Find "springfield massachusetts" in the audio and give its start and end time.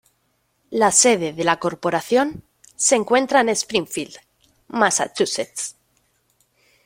3.49-5.75